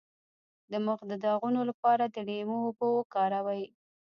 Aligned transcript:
د 0.71 0.73
مخ 0.85 0.99
د 1.11 1.13
داغونو 1.23 1.61
لپاره 1.69 2.03
د 2.07 2.15
لیمو 2.27 2.57
اوبه 2.65 2.87
وکاروئ 2.93 3.63